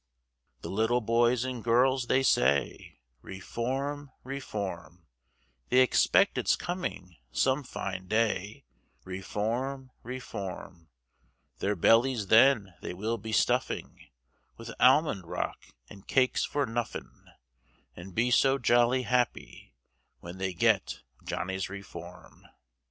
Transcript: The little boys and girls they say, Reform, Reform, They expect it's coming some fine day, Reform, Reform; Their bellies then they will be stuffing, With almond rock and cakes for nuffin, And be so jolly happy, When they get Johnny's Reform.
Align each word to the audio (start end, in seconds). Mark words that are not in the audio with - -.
The 0.61 0.69
little 0.71 0.99
boys 0.99 1.45
and 1.45 1.63
girls 1.63 2.07
they 2.07 2.23
say, 2.23 2.97
Reform, 3.21 4.09
Reform, 4.23 5.05
They 5.69 5.81
expect 5.81 6.39
it's 6.39 6.55
coming 6.55 7.17
some 7.31 7.63
fine 7.63 8.07
day, 8.07 8.65
Reform, 9.05 9.91
Reform; 10.01 10.89
Their 11.59 11.75
bellies 11.75 12.29
then 12.29 12.73
they 12.81 12.95
will 12.95 13.19
be 13.19 13.31
stuffing, 13.31 14.07
With 14.57 14.71
almond 14.79 15.27
rock 15.27 15.67
and 15.87 16.07
cakes 16.07 16.43
for 16.45 16.65
nuffin, 16.65 17.29
And 17.95 18.15
be 18.15 18.31
so 18.31 18.57
jolly 18.57 19.03
happy, 19.03 19.75
When 20.19 20.39
they 20.39 20.55
get 20.55 21.01
Johnny's 21.25 21.69
Reform. 21.69 22.47